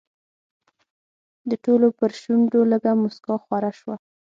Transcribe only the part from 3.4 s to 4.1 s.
خوره شوه.